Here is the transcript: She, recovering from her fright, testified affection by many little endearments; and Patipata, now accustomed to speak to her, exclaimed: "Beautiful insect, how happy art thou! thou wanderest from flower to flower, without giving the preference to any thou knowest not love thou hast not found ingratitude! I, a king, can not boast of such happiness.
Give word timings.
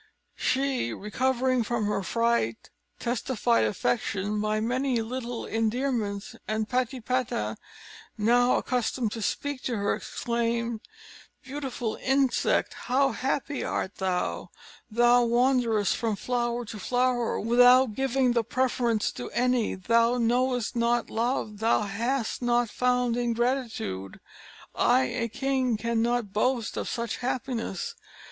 She, 0.35 0.91
recovering 0.95 1.61
from 1.61 1.85
her 1.85 2.01
fright, 2.01 2.71
testified 2.97 3.65
affection 3.65 4.41
by 4.41 4.59
many 4.59 4.99
little 4.99 5.45
endearments; 5.45 6.35
and 6.47 6.67
Patipata, 6.67 7.55
now 8.17 8.55
accustomed 8.55 9.11
to 9.11 9.21
speak 9.21 9.61
to 9.61 9.77
her, 9.77 9.93
exclaimed: 9.93 10.79
"Beautiful 11.43 11.97
insect, 12.01 12.73
how 12.73 13.11
happy 13.11 13.63
art 13.63 13.97
thou! 13.97 14.49
thou 14.89 15.23
wanderest 15.25 15.95
from 15.95 16.15
flower 16.15 16.65
to 16.65 16.79
flower, 16.79 17.39
without 17.39 17.93
giving 17.93 18.31
the 18.31 18.43
preference 18.43 19.11
to 19.11 19.29
any 19.29 19.75
thou 19.75 20.17
knowest 20.17 20.75
not 20.75 21.11
love 21.11 21.59
thou 21.59 21.81
hast 21.83 22.41
not 22.41 22.71
found 22.71 23.15
ingratitude! 23.15 24.19
I, 24.73 25.03
a 25.03 25.27
king, 25.27 25.77
can 25.77 26.01
not 26.01 26.33
boast 26.33 26.75
of 26.75 26.89
such 26.89 27.17
happiness. 27.17 27.93